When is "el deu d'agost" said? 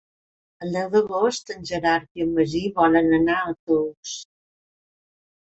0.67-1.53